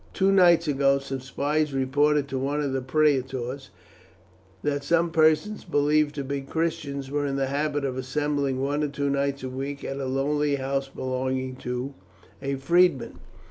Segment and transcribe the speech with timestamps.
[0.15, 3.69] Two nights ago some spies reported to one of the praetors
[4.63, 8.87] that some persons, believed to be Christians, were in the habit of assembling one or
[8.87, 11.93] two nights a week at a lonely house belonging to
[12.41, 13.19] a freedman.